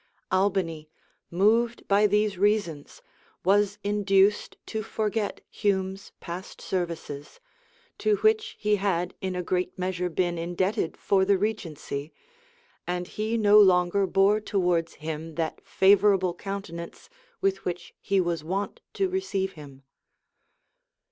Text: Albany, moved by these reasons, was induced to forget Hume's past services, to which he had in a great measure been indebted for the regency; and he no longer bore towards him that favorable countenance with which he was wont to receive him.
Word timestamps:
Albany, 0.31 0.89
moved 1.29 1.87
by 1.87 2.07
these 2.07 2.35
reasons, 2.35 3.03
was 3.45 3.77
induced 3.83 4.57
to 4.65 4.81
forget 4.81 5.41
Hume's 5.51 6.11
past 6.19 6.59
services, 6.59 7.39
to 7.99 8.15
which 8.15 8.55
he 8.59 8.77
had 8.77 9.13
in 9.21 9.35
a 9.35 9.43
great 9.43 9.77
measure 9.77 10.09
been 10.09 10.39
indebted 10.39 10.97
for 10.97 11.23
the 11.23 11.37
regency; 11.37 12.11
and 12.87 13.09
he 13.09 13.37
no 13.37 13.59
longer 13.59 14.07
bore 14.07 14.41
towards 14.41 14.95
him 14.95 15.35
that 15.35 15.61
favorable 15.63 16.33
countenance 16.33 17.07
with 17.39 17.63
which 17.63 17.93
he 18.01 18.19
was 18.19 18.43
wont 18.43 18.81
to 18.93 19.07
receive 19.07 19.51
him. 19.51 19.83